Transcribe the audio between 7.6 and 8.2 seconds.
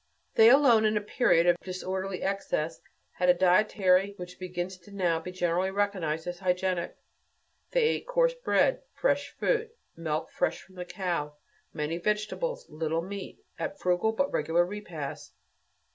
they ate